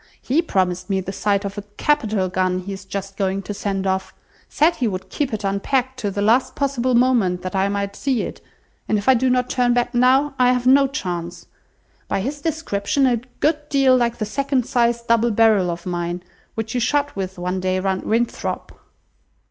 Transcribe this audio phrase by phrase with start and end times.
[0.19, 3.85] He promised me the sight of a capital gun he is just going to send
[3.85, 4.15] off;
[4.49, 8.23] said he would keep it unpacked to the last possible moment, that I might see
[8.23, 8.41] it;
[8.89, 11.45] and if I do not turn back now, I have no chance.
[12.07, 16.23] By his description, a good deal like the second size double barrel of mine,
[16.55, 18.71] which you shot with one day round Winthrop."